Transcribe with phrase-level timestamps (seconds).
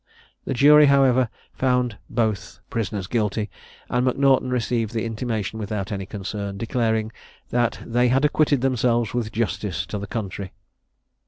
[0.45, 3.51] The jury, however, found both prisoners guilty;
[3.87, 7.11] and M'Naughton received the intimation without any concern, declaring
[7.51, 10.53] that "they had acquitted themselves with justice to the country."